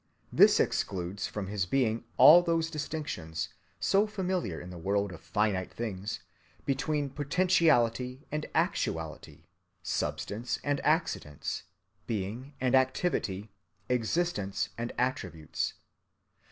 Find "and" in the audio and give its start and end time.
8.31-8.47, 10.63-10.81, 12.59-12.73, 14.75-14.91